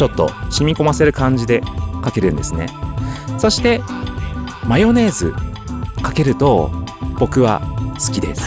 [0.00, 1.60] ちょっと染み込ませる感じで
[2.00, 2.68] かけるんですね。
[3.36, 3.82] そして
[4.66, 5.34] マヨネーズ
[6.02, 6.70] かけると
[7.18, 7.60] 僕は
[7.98, 8.42] 好きです。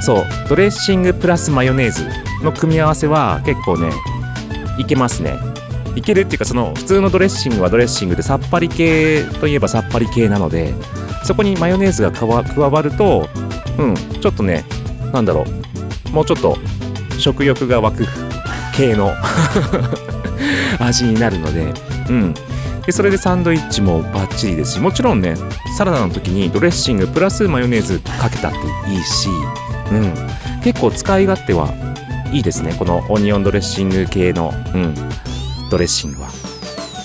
[0.00, 2.08] そうドレッシングプラスマヨネーズ
[2.42, 3.90] の組み合わせは結構ね
[4.78, 5.38] いけますね。
[5.94, 10.72] いけるっていうかその普通のドレッシングはドレッシングでさっぱり系といえばさっぱり系なので
[11.24, 13.28] そこにマヨネーズが加わると
[13.78, 14.64] うんちょっとね
[15.12, 15.44] なんだろ
[16.06, 16.56] うもうちょっと
[17.18, 18.06] 食欲が湧く
[18.74, 19.12] 系の
[20.78, 21.72] 味になるので
[22.08, 22.34] うん。
[22.86, 25.36] でそれでサンドイッチもバッチリですしもちろんね
[25.76, 28.58] サラダの時にドレッシングプラスマヨネーズかけたって
[28.90, 29.28] いいし、
[29.92, 30.14] うん、
[30.62, 31.68] 結構使い勝手は
[32.32, 34.94] いいですねこのオニオンドレッシング系の、うん、
[35.70, 36.28] ドレッシングは。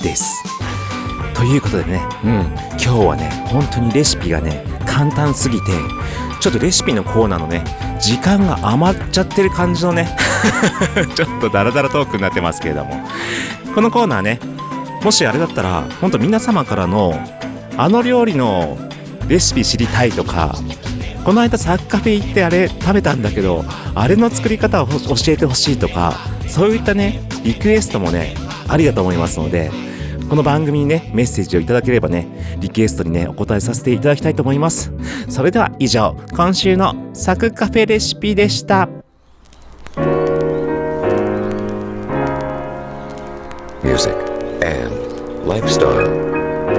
[0.01, 0.43] です。
[1.33, 2.31] ということでね、うん、
[2.71, 5.71] 今日はね本当にレシピがね簡単すぎて
[6.39, 7.63] ちょっとレシピのコーナーのね
[7.99, 10.15] 時間が余っちゃってる感じのね
[11.15, 13.05] ちょっとダラダラトークになってますけれども。
[13.73, 14.39] このコーナーね
[15.03, 17.13] もしあれだったら本当皆様からの
[17.77, 18.77] あの料理の
[19.27, 20.55] レシピ知りたいとか
[21.25, 23.63] この間サッカフェ行ってあれ食べたんだけど
[23.95, 24.93] あれの作り方を教
[25.27, 26.13] えてほしいとか
[26.47, 28.35] そういったねリクエストもね
[28.67, 29.71] ありだと思いますので
[30.29, 34.91] この番組にね、メッセージをいただければね、リクエストにね、お答えさせていただきたいと思います。
[35.29, 38.89] それでは以上、今週のサクカフェレシピでした。
[43.83, 44.15] Music,
[44.63, 44.91] and
[45.45, 46.07] lifestyle.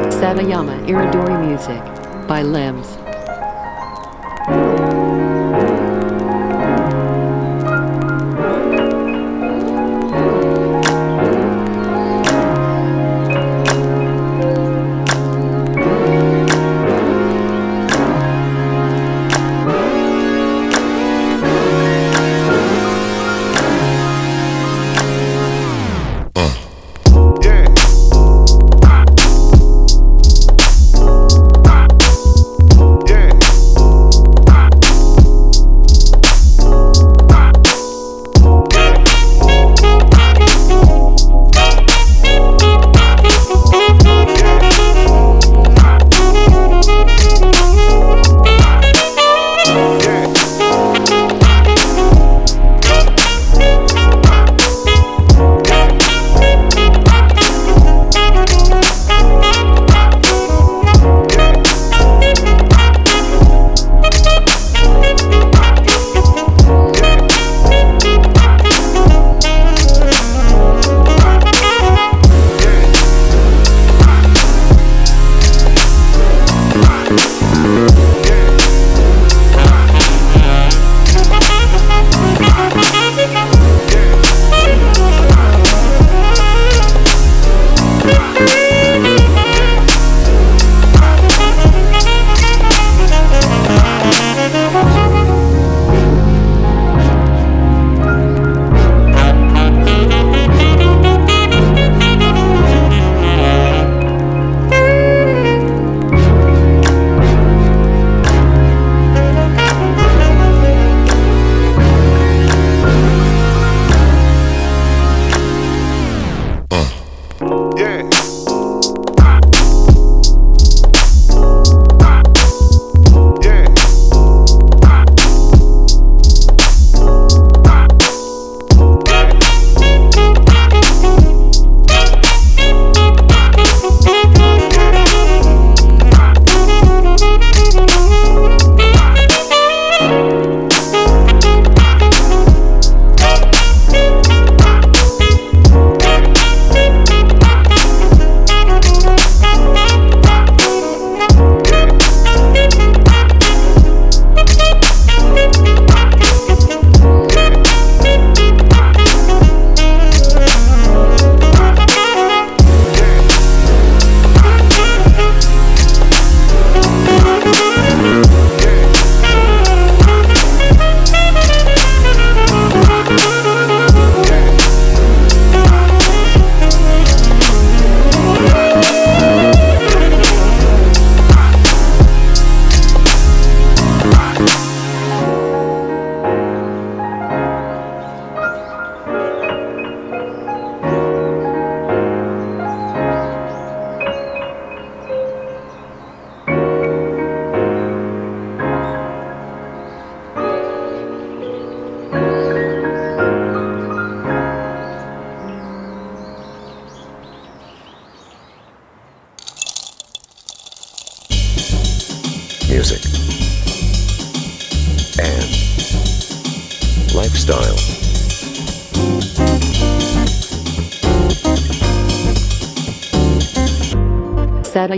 [0.08, 1.82] Satayama Iridori Music
[2.26, 3.03] by Limbs.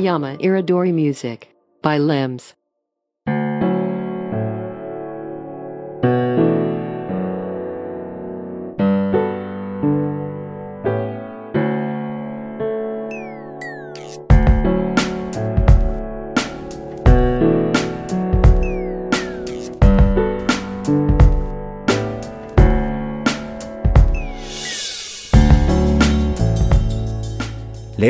[0.07, 1.49] Satayama Iridori Music
[1.83, 2.56] by Limbs.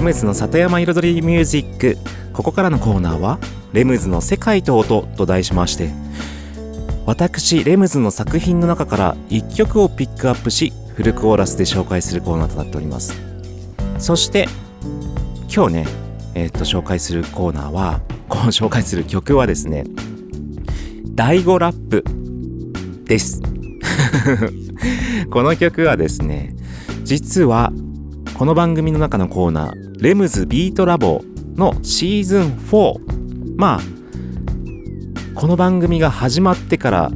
[0.07, 1.98] ムズの里山彩りミュージック。
[2.32, 3.40] ここからのコーナーは
[3.74, 5.90] 「レムズの世界と音」と題しまして
[7.07, 13.20] 私レムズの作品の中から1曲をピックアップしフルコーラスで紹介するコーナーとなっております。
[13.98, 14.48] そして
[15.52, 15.86] 今日ね
[16.34, 19.84] えっ、と紹介するコーナーはこう紹介する曲はですね
[21.16, 22.04] 第5ラップ
[23.07, 23.42] です。
[25.30, 26.54] この曲はですね
[27.02, 27.72] 実は
[28.36, 31.22] この番組の中のコーナー、レムズビートラボ
[31.55, 33.57] のシーズン4。
[33.57, 33.80] まあ、
[35.34, 37.11] この番組が始まってから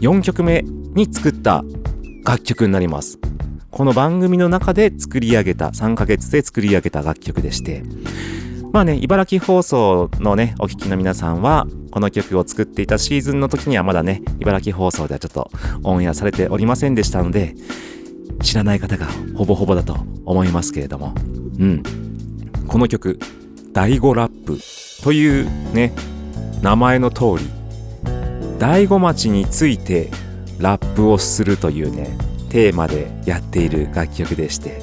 [0.00, 1.64] 4曲目に作った
[2.24, 3.18] 楽曲になります。
[3.72, 7.82] この番組の中で作り上げた、3ヶ月で作り上げた楽曲でして、
[8.72, 15.50] まあね、茨城放送のね、お聞きの皆さんは、この曲を作っていたシーズンの時にはまだね、茨城放送ではちょっと
[15.82, 17.56] オンエアされておりませんでしたので、
[18.42, 21.14] 知らない方がほぼほぼだと思いますけれども、
[21.58, 21.82] うん。
[22.66, 23.18] この曲、
[23.72, 24.58] 第5ラップ
[25.02, 25.92] というね、
[26.60, 27.50] 名前の通り、
[28.58, 30.10] 第5町について
[30.58, 32.16] ラップをするというね、
[32.50, 34.80] テーマでやっている楽曲でして、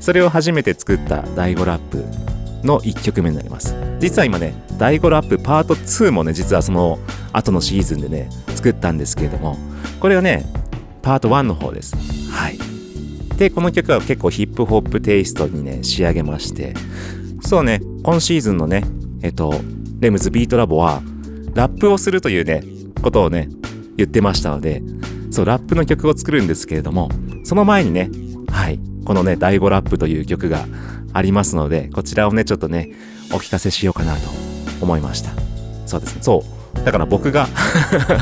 [0.00, 2.04] それを初めて作った第5ラップ
[2.66, 3.74] の1曲目になります。
[3.98, 6.98] 実は今ね、第5ラップパート2もね、実はその
[7.32, 9.56] 後のシーズンでね、作ったんですけれども、
[10.00, 10.44] これはね、
[11.02, 11.96] パート1の方です。
[12.30, 12.77] はい。
[13.38, 16.74] で、この曲は結構ヒップホップテイストにね、仕上げまして、
[17.40, 18.82] そうね、今シーズンのね、
[19.22, 19.54] えっと、
[20.00, 21.02] レムズビートラボは、
[21.54, 22.64] ラップをするというね、
[23.00, 23.48] ことをね、
[23.96, 24.82] 言ってましたので、
[25.30, 27.10] そう、ラップの曲を作るんですけれども、
[27.44, 28.10] その前にね、
[28.48, 30.66] はい、このね、第5ラップという曲が
[31.12, 32.90] ありますので、こちらをね、ちょっとね、
[33.32, 34.28] お聞かせしようかなと
[34.80, 35.30] 思いました。
[35.86, 36.57] そうですね、そう。
[36.84, 37.48] だから僕が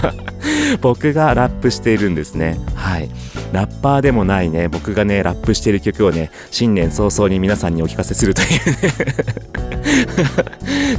[0.81, 2.59] 僕がラップしているんですね。
[2.75, 3.09] はい。
[3.53, 8.49] ラッパーでもないね、僕がね、ラップしている曲をね、新年早々に皆さんにお聞かせするという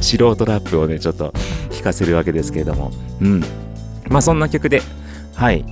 [0.00, 1.34] 素人ラップをね、ちょっと
[1.70, 2.90] 聞かせるわけですけれども。
[3.20, 3.44] うん。
[4.08, 4.82] まあそんな曲で、
[5.34, 5.64] はい。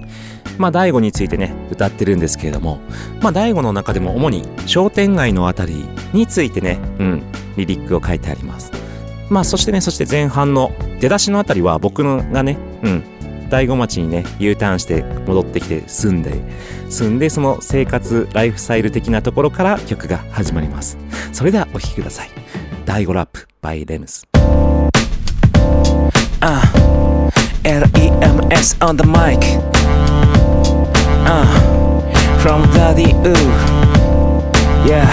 [0.59, 2.79] まあ、大悟についてね、歌ってるんですけれども、
[3.21, 5.85] まあ、大悟の中でも主に商店街のあたり
[6.15, 7.23] についてね、うん、
[7.57, 8.73] リリックを書いてあります。
[9.29, 13.05] まあ、そしてね、そして前半の出だしのあたりは僕のがね、うん、
[13.49, 16.41] 大悟町にね、U ターンして戻ってきて住んで、
[16.89, 20.99] 住んでその生活、ライフスタイル的なところから曲が始まります。
[21.33, 22.31] それではお聴きください。
[22.85, 24.23] 大悟ラップ by レムズ。
[26.41, 26.63] あ、
[27.63, 29.41] LEMS on the mic.
[31.29, 31.45] Uh,
[32.39, 33.35] from Daddy Ooh.
[34.87, 35.07] Yeah.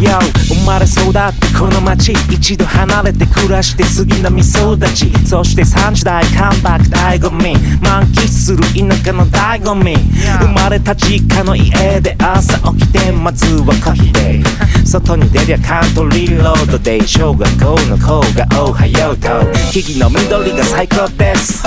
[0.00, 5.12] Yo まれ育ってこの街一度離れて暮らして杉並育ち。
[5.26, 7.56] そして3時代関白醍醐味。
[7.80, 9.96] 満喫する田舎の醍醐味。
[10.40, 14.12] 生まれた実家の家で朝起きてまずはコーヒー。
[14.12, 14.42] で
[14.84, 19.28] 外に出りゃカントリーロードで小学校の子がおはようと。
[19.70, 21.62] 木々の緑が最高です。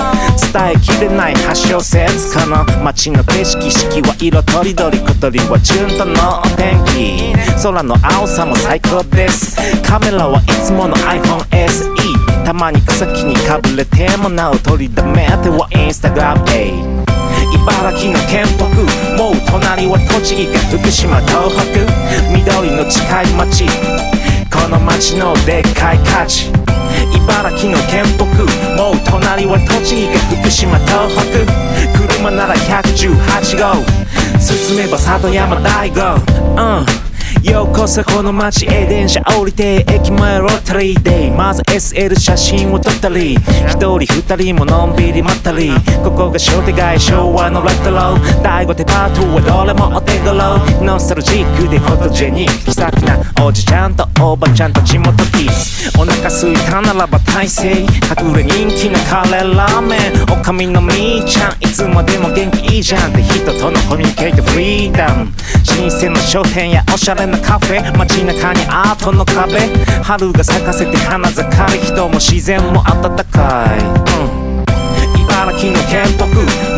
[0.51, 7.33] 伝えきれない発祥説この街の景色四季は色とりどり小鳥は順とのお天気。
[7.61, 9.55] 空の青さも最高です。
[9.83, 16.73] カメラはいつもの iPhone SE たまに草木にかぶれてもなお取りだめてはインスタグラムへ
[17.53, 18.65] 茨城の県北。
[19.13, 21.85] もう隣は栃木か福島東北。
[22.33, 23.65] 緑の近い町。
[24.49, 26.49] この町のでっかい価値。
[27.13, 28.25] 茨城の県北。
[28.73, 32.17] もう隣は栃木か福島東北。
[32.17, 33.05] 車なら118
[33.61, 33.85] 号。
[34.41, 36.15] 進めば里山大悟
[36.57, 37.08] うん。
[37.43, 41.31] ようこそこの街へ電車降りて駅前ロータリーで。
[41.31, 45.71] まず SL 写真を撮ったり一人二人ものんびり待ったり。
[46.03, 50.59] ここが商店街昭和のレトロ第5デパートはどれもお手頃。
[50.83, 55.49] ノスタルジックでフォトジェニック気さくなおじちゃんとおばちゃんと地元キ。
[55.49, 60.23] スお腹すいたならば大勢隠れ人気のカレーラーメン。
[60.23, 63.11] おかみのみーちゃんいつまでも元気いいじゃん。
[63.11, 65.31] って人とのコミュニケートフリーダム。
[65.63, 69.59] 新鮮な商店やおしゃれカフェ街中にアートの壁。
[70.03, 71.85] 春が咲かせて花盛り。
[71.85, 74.63] 人も自然も温かい、うん。
[75.21, 76.25] 茨城の県北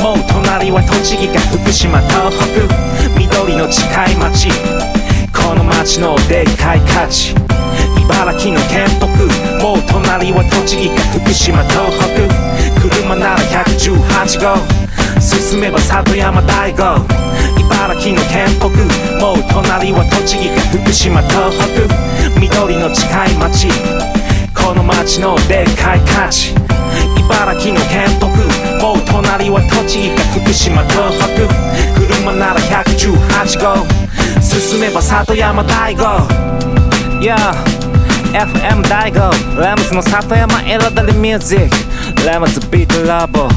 [0.03, 2.67] もう隣は栃木か福島東北。
[3.17, 4.49] 緑の近い町
[5.33, 7.33] この町のでっかい価値。
[8.03, 9.07] 茨城の県北
[9.63, 12.51] もう隣は栃木か福島東北。
[12.81, 14.90] 車なら118号。
[15.21, 17.05] 進めば里山大悟。
[17.59, 18.67] 茨城の県北
[19.21, 22.39] もう隣は栃木か福島東北。
[22.39, 23.67] 緑の近い町。
[24.55, 26.55] この町のでっかい価値。
[27.21, 28.27] 茨城の県北
[28.81, 31.27] もう隣は栃木か福島東北。
[32.01, 33.85] 車なら118号。
[34.41, 36.03] 進めば里山大悟。
[37.21, 37.37] Yeah
[38.33, 39.29] FM 大悟
[39.61, 41.69] ラムズの里山彩りミュージッ
[42.15, 43.47] クラムズビートラボ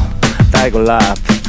[0.53, 1.44] 大悟ラップ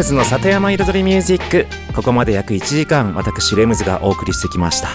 [0.00, 1.66] ムズの里山彩りミュージック。
[1.94, 4.88] ここまで約1時間私レムズがお送りしてきました。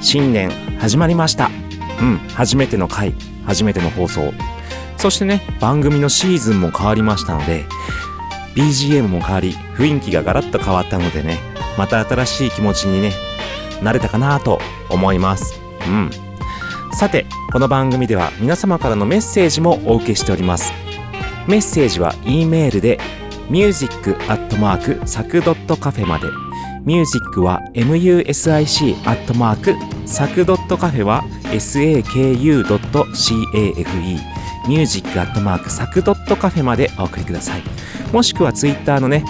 [0.00, 1.50] 新年始まりました。
[2.00, 3.12] うん初めての回
[3.44, 4.32] 初めての放送。
[4.98, 7.64] そしてね番組のシーズンも変わりましたので
[8.54, 11.36] BGM も変わり雰囲気がガラッと変わったのでね
[11.76, 13.10] また新しい気持ちにね
[13.82, 15.60] なれたかなと思います。
[15.88, 16.10] うん。
[16.92, 20.72] さてこの番組では皆様からのメッセージもお受けしております。
[21.48, 23.00] メッセージは E メールで
[23.50, 26.26] music アットマークサクドットカフェまで。
[26.84, 29.74] ミュージックは music アットマーク
[30.06, 32.78] サクドットカフェは saku.cafe
[34.68, 37.62] ミュージックアットマークサクドットカフェまでお送りください。
[38.12, 39.24] もしくはツイッターのね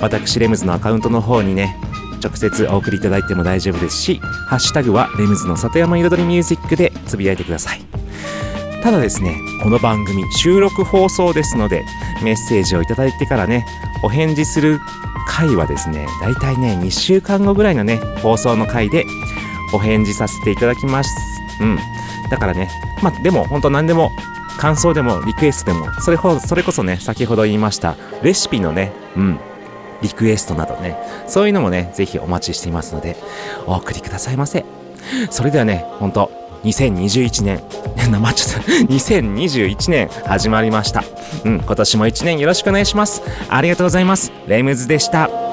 [0.00, 1.76] 私レムズのアカウントの方にね
[2.22, 4.18] 直接お送りいただいても大丈夫ですし
[4.48, 7.93] ハッシュタグはレムズの里山彩りミュージックでつぶやいてください。
[8.84, 11.86] ただですねこの番組収録放送ですので
[12.22, 13.64] メッセージをいただいてからね
[14.02, 14.78] お返事する
[15.26, 19.06] 回はですねだいたいね2週間後ぐらいのね放送の回で
[19.72, 21.10] お返事させていただきます。
[21.62, 21.78] うん。
[22.28, 22.70] だからね
[23.02, 24.10] まあでも本当何でも
[24.58, 29.40] 感想でもリクエストでもそれほそれこそね先ほど言いましたレシピのねうん。
[30.02, 33.16] リクエストなどねそういうのもねぜひお待ちしていますので
[33.66, 34.66] お送りくださいませ。
[35.30, 37.62] それではね本当2021年。
[38.10, 38.70] なまっちゃった。
[38.70, 41.04] 2021年始まりました。
[41.44, 43.22] うん今年も1年よろしくお願いします。
[43.48, 44.32] ありがとうございます。
[44.46, 45.43] レムズでした。